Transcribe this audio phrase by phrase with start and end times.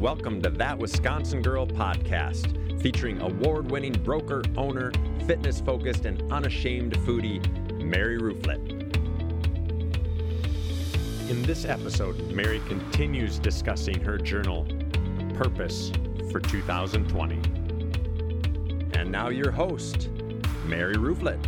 [0.00, 4.92] Welcome to That Wisconsin Girl podcast, featuring award winning broker, owner,
[5.26, 7.44] fitness focused, and unashamed foodie,
[7.82, 8.66] Mary Rooflet.
[11.28, 14.66] In this episode, Mary continues discussing her journal,
[15.34, 15.92] Purpose
[16.32, 17.34] for 2020.
[18.98, 20.08] And now, your host,
[20.64, 21.38] Mary Rooflet.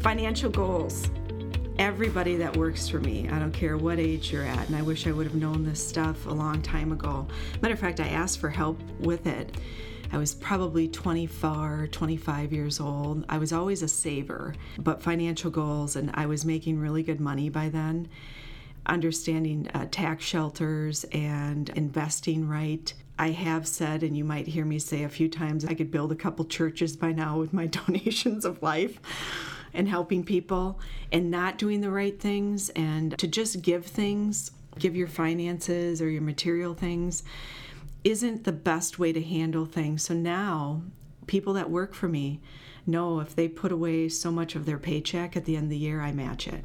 [0.00, 1.10] Financial goals.
[1.80, 5.06] Everybody that works for me, I don't care what age you're at, and I wish
[5.06, 7.26] I would have known this stuff a long time ago.
[7.62, 9.56] Matter of fact, I asked for help with it.
[10.12, 13.24] I was probably 24, 25 years old.
[13.30, 17.48] I was always a saver, but financial goals, and I was making really good money
[17.48, 18.10] by then.
[18.84, 22.92] Understanding uh, tax shelters and investing right.
[23.18, 26.12] I have said, and you might hear me say a few times, I could build
[26.12, 29.00] a couple churches by now with my donations of life
[29.72, 30.80] and helping people
[31.12, 36.08] and not doing the right things and to just give things, give your finances or
[36.08, 37.22] your material things
[38.04, 40.02] isn't the best way to handle things.
[40.02, 40.82] So now,
[41.26, 42.40] people that work for me
[42.86, 45.76] know if they put away so much of their paycheck at the end of the
[45.76, 46.64] year, I match it.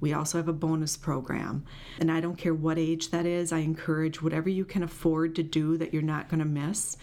[0.00, 1.64] We also have a bonus program.
[1.98, 5.42] And I don't care what age that is, I encourage whatever you can afford to
[5.42, 6.98] do that you're not going to miss.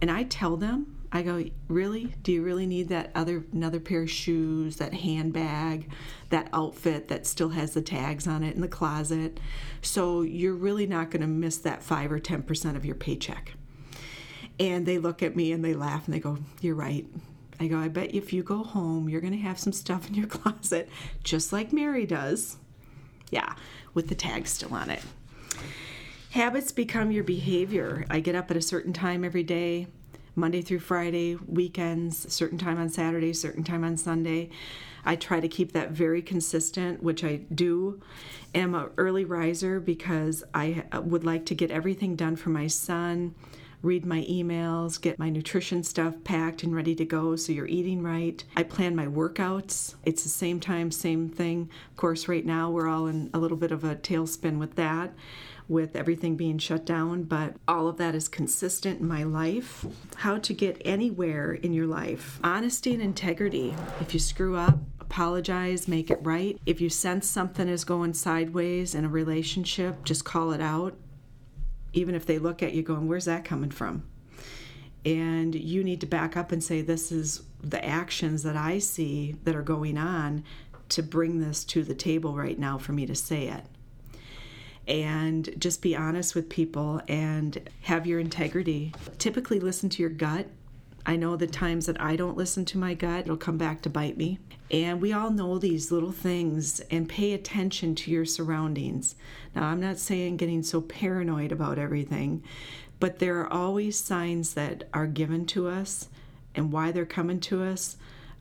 [0.00, 2.14] And I tell them I go, really?
[2.22, 5.90] Do you really need that other another pair of shoes, that handbag,
[6.28, 9.40] that outfit that still has the tags on it in the closet?
[9.80, 13.54] So you're really not going to miss that five or ten percent of your paycheck.
[14.60, 17.06] And they look at me and they laugh and they go, "You're right."
[17.58, 20.14] I go, "I bet if you go home, you're going to have some stuff in
[20.14, 20.90] your closet,
[21.24, 22.58] just like Mary does."
[23.30, 23.54] Yeah,
[23.94, 25.02] with the tag still on it.
[26.30, 28.04] Habits become your behavior.
[28.10, 29.86] I get up at a certain time every day.
[30.38, 34.50] Monday through Friday, weekends, certain time on Saturday, certain time on Sunday.
[35.04, 38.00] I try to keep that very consistent, which I do.
[38.54, 42.68] Am an early riser because I uh, would like to get everything done for my
[42.68, 43.34] son,
[43.82, 48.02] read my emails, get my nutrition stuff packed and ready to go so you're eating
[48.02, 48.42] right.
[48.56, 49.94] I plan my workouts.
[50.04, 51.70] It's the same time, same thing.
[51.90, 55.12] Of course, right now we're all in a little bit of a tailspin with that
[55.68, 59.84] with everything being shut down, but all of that is consistent in my life.
[60.16, 63.74] How to get anywhere in your life honesty and integrity.
[64.00, 66.58] If you screw up, apologize, make it right.
[66.64, 70.96] If you sense something is going sideways in a relationship, just call it out.
[71.92, 74.04] Even if they look at you going, Where's that coming from?
[75.04, 79.36] And you need to back up and say, This is the actions that I see
[79.44, 80.44] that are going on
[80.90, 83.64] to bring this to the table right now for me to say it
[84.88, 88.92] and just be honest with people and have your integrity.
[89.18, 90.46] Typically, listen to your gut.
[91.08, 93.88] I know the times that I don't listen to my gut, it'll come back to
[93.88, 94.40] bite me.
[94.70, 99.14] And we all know these little things and pay attention to your surroundings.
[99.56, 102.44] Now, I'm not saying getting so paranoid about everything,
[103.00, 106.10] but there are always signs that are given to us
[106.54, 107.96] and why they're coming to us.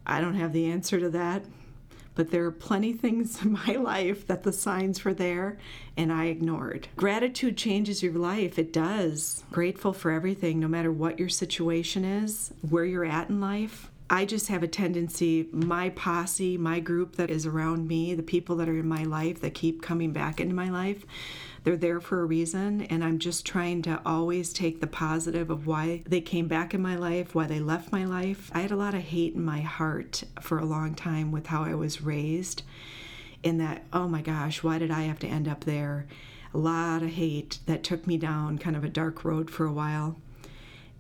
[0.06, 1.46] I don't have the answer to that,
[2.18, 5.58] but there are plenty things in my life that the signs were there
[5.96, 6.90] and I ignored.
[6.98, 8.60] Gratitude changes your life.
[8.60, 9.44] It does.
[9.52, 13.90] Grateful for everything, no matter what your situation is, where you're at in life.
[14.10, 18.56] I just have a tendency, my posse, my group that is around me, the people
[18.58, 21.06] that are in my life that keep coming back into my life,
[21.68, 22.84] they're there for a reason.
[22.84, 26.82] And I'm just trying to always take the positive of why they came back in
[26.82, 28.50] my life, why they left my life.
[28.54, 31.66] I had a lot of hate in my heart for a long time with how
[31.66, 32.64] I was raised,
[33.44, 36.08] in that, oh my gosh, why did I have to end up there?
[36.54, 39.74] A lot of hate that took me down kind of a dark road for a
[39.74, 40.22] while.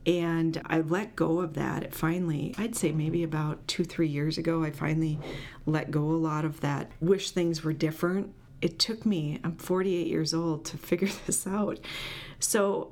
[0.05, 2.53] And I let go of that finally.
[2.57, 5.17] I'd say maybe about two, three years ago, I finally
[5.65, 6.91] let go a lot of that.
[6.99, 8.33] Wish things were different.
[8.61, 11.79] It took me, I'm 48 years old, to figure this out.
[12.39, 12.91] So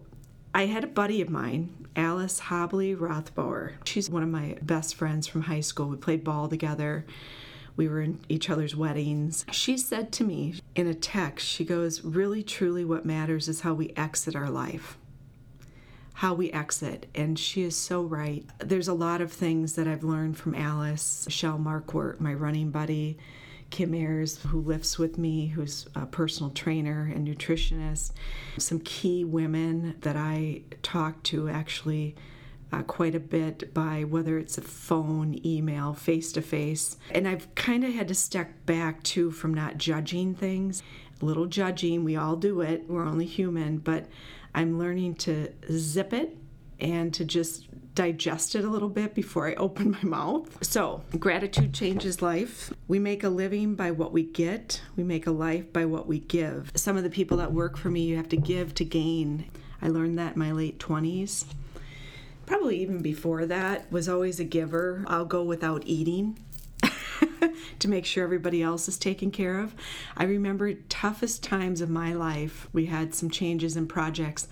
[0.53, 3.74] I had a buddy of mine, Alice Hobley Rothbauer.
[3.84, 5.88] She's one of my best friends from high school.
[5.88, 7.06] We played ball together.
[7.78, 9.46] We were in each other's weddings.
[9.52, 13.73] She said to me in a text, she goes, Really, truly, what matters is how
[13.73, 14.97] we exit our life
[16.16, 17.08] how we exit.
[17.14, 18.46] And she is so right.
[18.59, 23.18] There's a lot of things that I've learned from Alice, Michelle Marquardt, my running buddy,
[23.70, 28.12] Kim Ayers, who lifts with me, who's a personal trainer and nutritionist,
[28.58, 32.16] some key women that I talk to actually.
[32.73, 36.97] Uh, quite a bit by whether it's a phone, email, face to face.
[37.12, 40.82] And I've kind of had to step back too from not judging things.
[41.22, 44.08] A little judging, we all do it, we're only human, but
[44.53, 46.35] I'm learning to zip it
[46.79, 50.64] and to just digest it a little bit before I open my mouth.
[50.64, 52.74] So, gratitude changes life.
[52.88, 56.20] We make a living by what we get, we make a life by what we
[56.20, 56.72] give.
[56.76, 59.50] Some of the people that work for me, you have to give to gain.
[59.82, 61.46] I learned that in my late 20s.
[62.46, 65.03] Probably even before that, was always a giver.
[65.08, 66.38] I'll go without eating
[67.80, 69.74] to make sure everybody else is taken care of.
[70.16, 72.68] I remember toughest times of my life.
[72.72, 74.47] We had some changes in projects.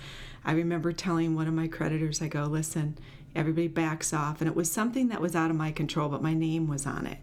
[0.45, 2.97] I remember telling one of my creditors, I go, listen,
[3.35, 4.41] everybody backs off.
[4.41, 7.07] And it was something that was out of my control, but my name was on
[7.07, 7.19] it.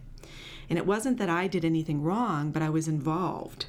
[0.69, 3.65] And it wasn't that I did anything wrong, but I was involved.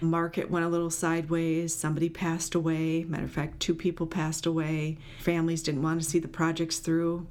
[0.00, 1.74] Market went a little sideways.
[1.74, 3.02] Somebody passed away.
[3.04, 4.98] Matter of fact, two people passed away.
[5.18, 7.26] Families didn't want to see the projects through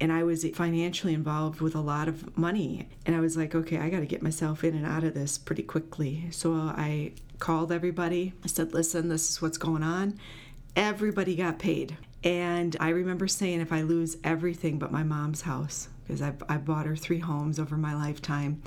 [0.00, 2.88] and I was financially involved with a lot of money.
[3.06, 5.38] And I was like, okay, I got to get myself in and out of this
[5.38, 6.28] pretty quickly.
[6.30, 8.32] So I called everybody.
[8.44, 10.18] I said, listen, this is what's going on.
[10.76, 11.96] Everybody got paid.
[12.24, 16.56] And I remember saying, if I lose everything but my mom's house, because I, I
[16.56, 18.62] bought her three homes over my lifetime,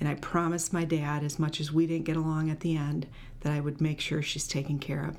[0.00, 3.06] and I promised my dad, as much as we didn't get along at the end,
[3.40, 5.16] that I would make sure she's taken care of.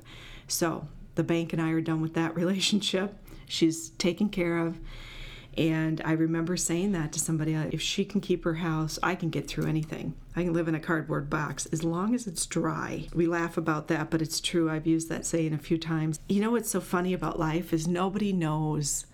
[0.48, 3.16] So the bank and I are done with that relationship.
[3.48, 4.78] She's taken care of.
[5.59, 9.13] And I remember saying that to somebody uh, if she can keep her house, I
[9.13, 10.15] can get through anything.
[10.33, 13.09] I can live in a cardboard box as long as it's dry.
[13.13, 14.69] We laugh about that, but it's true.
[14.69, 16.17] I've used that saying a few times.
[16.29, 19.06] You know what's so funny about life is nobody knows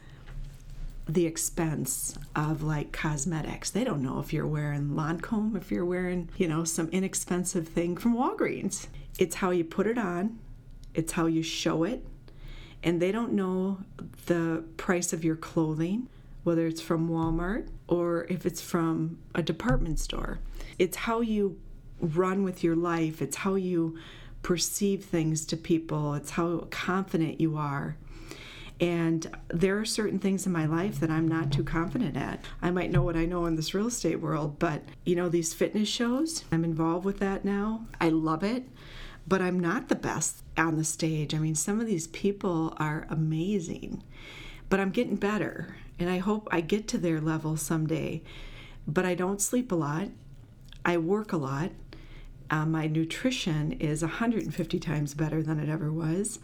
[1.10, 3.72] the expense of like cosmetics.
[3.72, 7.98] They don't know if you're wearing Lancome, if you're wearing, you know, some inexpensive thing
[7.98, 8.86] from Walgreens.
[9.18, 10.38] It's how you put it on,
[10.94, 12.06] it's how you show it,
[12.84, 13.80] and they don't know
[14.28, 16.08] the price of your clothing
[16.46, 20.40] whether it's from Walmart or if it's from a department store.
[20.78, 21.60] It's how you
[22.00, 23.98] run with your life, it's how you
[24.44, 27.98] perceive things to people, it's how confident you are.
[28.80, 32.46] And there are certain things in my life that I'm not too confident at.
[32.62, 35.54] I might know what I know in this real estate world, but you know, these
[35.54, 37.88] fitness shows, I'm involved with that now.
[38.00, 38.66] I love it,
[39.28, 41.34] but I'm not the best on the stage.
[41.34, 44.04] I mean, some of these people are amazing,
[44.70, 48.22] but I'm getting better and I hope I get to their level someday.
[48.88, 50.10] But I don't sleep a lot.
[50.84, 51.72] I work a lot.
[52.50, 56.40] Uh, my nutrition is 150 times better than it ever was.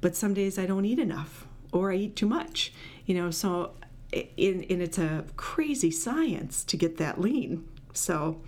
[0.00, 2.72] But some days I don't eat enough or I eat too much.
[3.04, 3.72] You know, so
[4.12, 7.68] in, and it's a crazy science to get that lean.
[7.92, 8.40] So,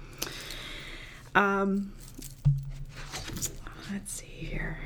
[1.35, 1.93] um,
[3.93, 4.79] let's see here.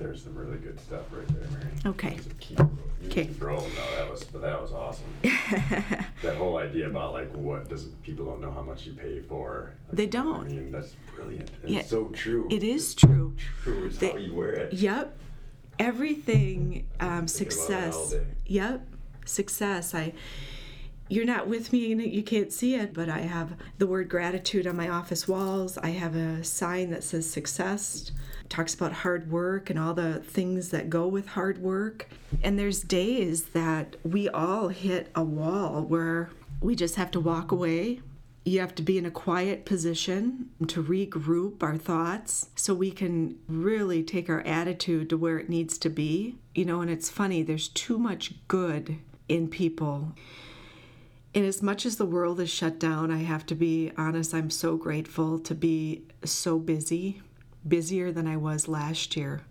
[0.00, 1.66] There's some really good stuff right there, Mary.
[1.84, 2.14] Okay.
[2.16, 2.70] Just keep, you
[3.06, 3.26] Okay.
[3.26, 3.96] keep rolling though.
[4.02, 5.04] That was, but that was awesome.
[6.22, 9.74] that whole idea about like what does people don't know how much you pay for.
[9.92, 10.46] They don't.
[10.46, 11.50] I mean, that's brilliant.
[11.62, 12.48] And Yeah, It's so true.
[12.50, 13.36] It is true.
[13.62, 13.86] True.
[13.86, 14.72] It's They- how you wear it.
[14.72, 15.16] Yep.
[15.78, 18.10] Everything um, Think about it all success.
[18.12, 18.26] day.
[18.46, 18.86] Yep.
[19.26, 19.94] Success.
[19.94, 20.12] I
[21.08, 24.64] you're not with me and you can't see it, but I have the word gratitude
[24.68, 25.76] on my office walls.
[25.78, 28.12] I have a sign that says success.
[28.50, 32.10] Talks about hard work and all the things that go with hard work.
[32.42, 36.28] And there's days that we all hit a wall where
[36.60, 38.00] we just have to walk away
[38.44, 43.38] you have to be in a quiet position to regroup our thoughts so we can
[43.46, 46.36] really take our attitude to where it needs to be.
[46.54, 48.98] You know, and it's funny, there's too much good
[49.28, 50.14] in people.
[51.34, 54.50] And as much as the world is shut down, I have to be honest, I'm
[54.50, 57.22] so grateful to be so busy,
[57.66, 59.42] busier than I was last year.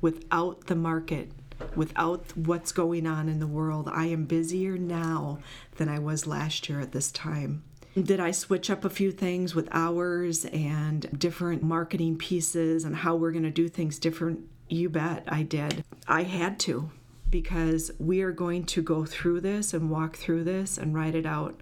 [0.00, 1.30] Without the market,
[1.74, 5.38] without what's going on in the world, I am busier now
[5.76, 7.62] than I was last year at this time.
[8.00, 13.16] Did I switch up a few things with hours and different marketing pieces and how
[13.16, 14.40] we're going to do things different?
[14.68, 15.82] You bet I did.
[16.06, 16.90] I had to
[17.30, 21.24] because we are going to go through this and walk through this and write it
[21.24, 21.60] out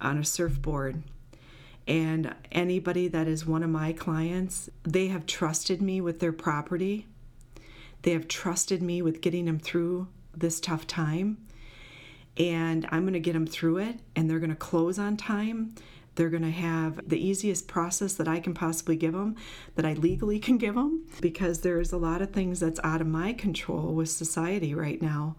[0.00, 1.02] on a surfboard.
[1.88, 7.06] And anybody that is one of my clients, they have trusted me with their property.
[8.02, 11.38] They have trusted me with getting them through this tough time
[12.38, 15.74] and I'm going to get them through it and they're going to close on time.
[16.14, 19.36] They're going to have the easiest process that I can possibly give them,
[19.76, 23.06] that I legally can give them, because there's a lot of things that's out of
[23.06, 25.36] my control with society right now.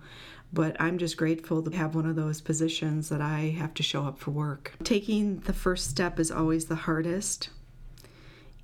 [0.51, 4.05] But I'm just grateful to have one of those positions that I have to show
[4.05, 4.73] up for work.
[4.83, 7.49] Taking the first step is always the hardest.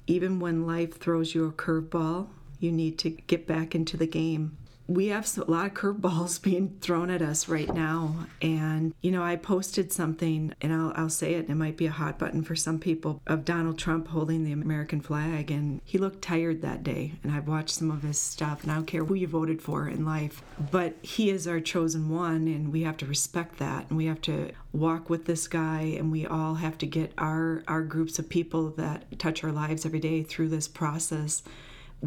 [0.08, 2.28] Even when life throws you a curveball,
[2.60, 6.78] you need to get back into the game we have a lot of curveballs being
[6.82, 8.28] thrown at us right now.
[8.42, 11.88] And, you know, I posted something, and I'll, I'll say it, and it might be
[11.88, 15.52] a hot button for some people, of Donald Trump holding the American flag.
[15.52, 17.14] And he looked tired that day.
[17.24, 19.88] And I've watched some of his stuff, and I don't care who you voted for
[19.88, 23.86] in life, but he is our chosen one, and we have to respect that.
[23.90, 27.64] And we have to walk with this guy, and we all have to get our,
[27.68, 31.42] our groups of people that touch our lives every day through this process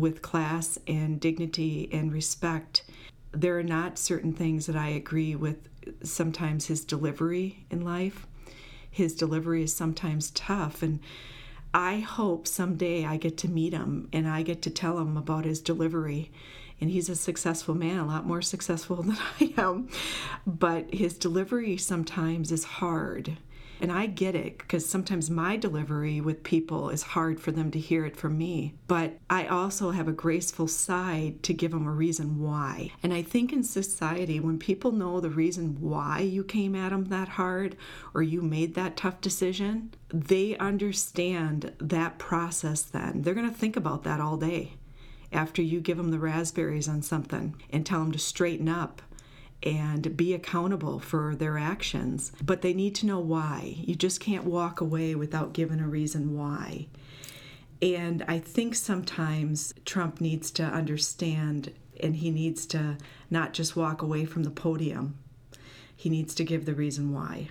[0.01, 2.85] with class and dignity and respect.
[3.33, 5.69] There are not certain things that I agree with
[6.03, 8.27] sometimes his delivery in life.
[8.91, 11.01] His delivery is sometimes tough and
[11.75, 15.45] I hope someday I get to meet him and I get to tell him about
[15.45, 16.33] his delivery.
[16.81, 19.89] And he's a successful man, a lot more successful than I am.
[20.47, 23.37] But his delivery sometimes is hard.
[23.81, 27.79] And I get it because sometimes my delivery with people is hard for them to
[27.79, 28.75] hear it from me.
[28.87, 32.93] But I also have a graceful side to give them a reason why.
[33.03, 37.07] And I think in society, when people know the reason why you came at them
[37.07, 37.77] that hard
[38.15, 43.23] or you made that tough decision, they understand that process then.
[43.23, 44.73] They're going to think about that all day
[45.33, 49.03] after you give them the raspberries on something and tell them to straighten up
[49.63, 52.33] and be accountable for their actions.
[52.43, 53.77] But they need to know why.
[53.79, 56.87] You just can't walk away without giving a reason why.
[57.81, 62.97] And I think sometimes Trump needs to understand and he needs to
[63.31, 65.17] not just walk away from the podium,
[65.95, 67.51] he needs to give the reason why.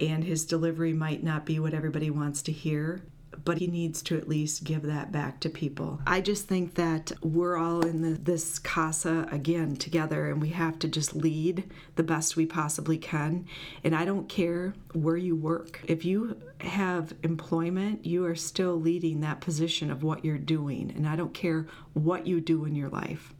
[0.00, 3.02] And his delivery might not be what everybody wants to hear,
[3.44, 6.00] but he needs to at least give that back to people.
[6.06, 10.78] I just think that we're all in the, this casa again together, and we have
[10.80, 11.64] to just lead
[11.96, 13.46] the best we possibly can.
[13.82, 15.80] And I don't care where you work.
[15.86, 20.92] If you have employment, you are still leading that position of what you're doing.
[20.94, 23.33] And I don't care what you do in your life.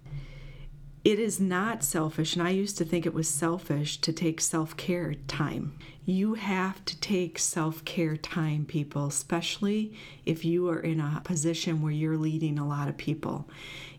[1.04, 4.75] It is not selfish, and I used to think it was selfish to take self
[4.78, 5.76] care time.
[6.06, 9.92] You have to take self care time, people, especially
[10.25, 13.46] if you are in a position where you're leading a lot of people.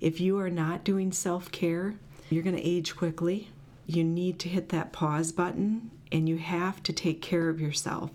[0.02, 1.94] If you are not doing self care,
[2.32, 3.50] you're going to age quickly.
[3.86, 8.10] You need to hit that pause button and you have to take care of yourself.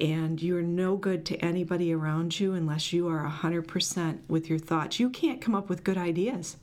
[0.00, 4.98] And you're no good to anybody around you unless you are 100% with your thoughts.
[4.98, 6.56] You can't come up with good ideas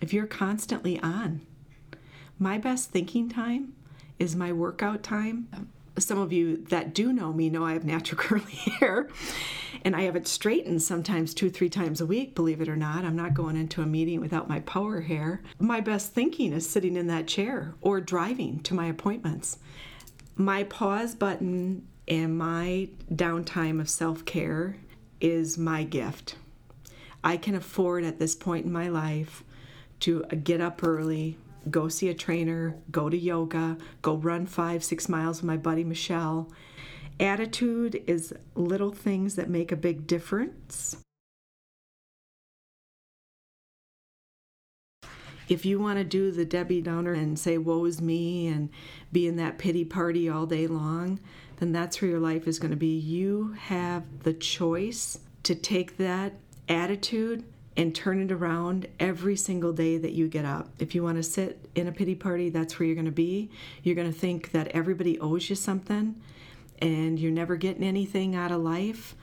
[0.00, 1.40] if you're constantly on.
[2.38, 3.72] My best thinking time
[4.18, 5.70] is my workout time.
[5.98, 9.08] Some of you that do know me know I have natural curly hair
[9.82, 13.04] and I have it straightened sometimes two, three times a week, believe it or not.
[13.04, 15.42] I'm not going into a meeting without my power hair.
[15.58, 19.58] My best thinking is sitting in that chair or driving to my appointments.
[20.34, 24.76] My pause button and my downtime of self care
[25.20, 26.36] is my gift.
[27.24, 29.42] I can afford at this point in my life
[30.00, 31.38] to get up early,
[31.70, 35.84] go see a trainer, go to yoga, go run five, six miles with my buddy
[35.84, 36.52] Michelle.
[37.18, 40.96] Attitude is little things that make a big difference.
[45.48, 48.68] If you want to do the Debbie Downer and say, woe is me, and
[49.12, 51.20] be in that pity party all day long,
[51.58, 52.98] then that's where your life is going to be.
[52.98, 56.34] You have the choice to take that
[56.68, 57.44] attitude
[57.76, 60.70] and turn it around every single day that you get up.
[60.78, 63.50] If you want to sit in a pity party, that's where you're going to be.
[63.82, 66.20] You're going to think that everybody owes you something
[66.80, 69.14] and you're never getting anything out of life.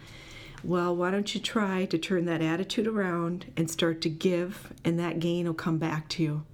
[0.63, 4.97] Well, why don't you try to turn that attitude around and start to give, and
[4.97, 6.45] that gain will come back to you.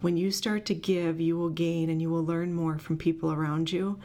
[0.00, 3.32] When you start to give, you will gain and you will learn more from people
[3.32, 3.98] around you,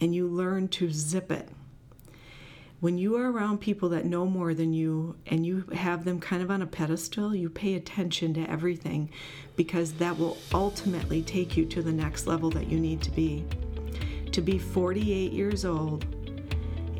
[0.00, 1.48] and you learn to zip it
[2.80, 6.42] when you are around people that know more than you and you have them kind
[6.42, 9.10] of on a pedestal, you pay attention to everything
[9.54, 13.44] because that will ultimately take you to the next level that you need to be.
[14.32, 16.04] To be 48 years old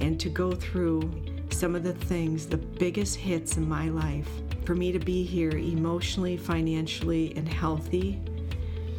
[0.00, 1.10] and to go through
[1.50, 4.28] some of the things, the biggest hits in my life,
[4.64, 8.20] for me to be here emotionally, financially, and healthy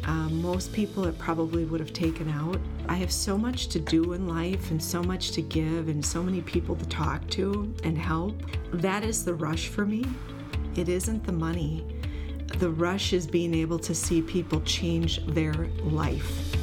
[0.04, 2.58] um, most people it probably would have taken out.
[2.88, 6.22] I have so much to do in life and so much to give and so
[6.22, 8.34] many people to talk to and help.
[8.72, 10.04] That is the rush for me.
[10.76, 11.86] It isn't the money.
[12.58, 16.56] The rush is being able to see people change their life.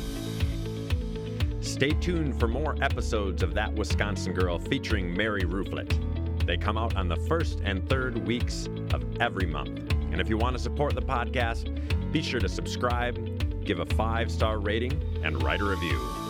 [1.62, 6.46] Stay tuned for more episodes of That Wisconsin Girl featuring Mary Rooflet.
[6.46, 9.94] They come out on the first and third weeks of every month.
[10.12, 14.32] And if you want to support the podcast, be sure to subscribe, give a five
[14.32, 16.29] star rating, and write a review.